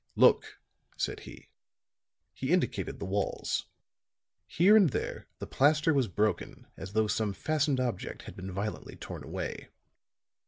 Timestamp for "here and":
4.47-4.89